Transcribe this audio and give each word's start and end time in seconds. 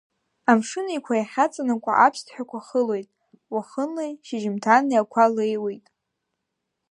Амшын 0.51 0.87
Еиқәа 0.93 1.13
иахьаҵанакуа 1.15 1.93
аԥсҭҳәақәа 2.05 2.59
хылоит, 2.67 3.07
уахынлеи 3.53 4.11
шьыжьымҭани 4.25 4.99
ақәа 5.01 5.25
леиуеит. 5.35 5.85